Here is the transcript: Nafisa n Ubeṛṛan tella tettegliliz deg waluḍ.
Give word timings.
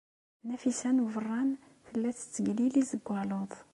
Nafisa 0.47 0.89
n 0.95 1.03
Ubeṛṛan 1.05 1.49
tella 1.87 2.09
tettegliliz 2.17 2.89
deg 2.95 3.03
waluḍ. 3.09 3.51